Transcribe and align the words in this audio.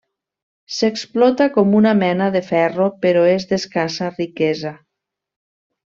S'explota 0.77 1.47
com 1.57 1.75
mena 2.05 2.31
de 2.37 2.43
ferro, 2.49 2.87
però 3.05 3.29
és 3.35 3.49
d'escassa 3.53 4.09
riquesa. 4.19 4.77